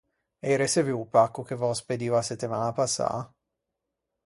[0.47, 3.09] Ei reçevuo o pacco che v’ò spedio a settemaña passâ?